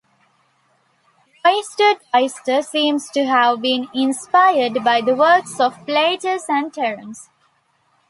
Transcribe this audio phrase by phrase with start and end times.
[1.45, 7.29] Roister Doister seems to have been inspired by the works of Plautus and Terence.